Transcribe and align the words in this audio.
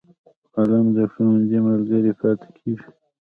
قلم 0.53 0.85
د 0.97 0.99
ښوونځي 1.11 1.59
ملګری 1.67 2.11
پاتې 2.19 2.49
کېږي 2.57 2.87